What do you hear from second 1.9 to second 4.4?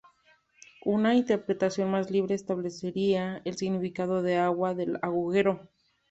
más libre establecería el significado de